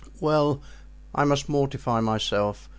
"Well, 0.19 0.63
I 1.13 1.25
must 1.25 1.47
mortify 1.47 1.99
myself. 1.99 2.67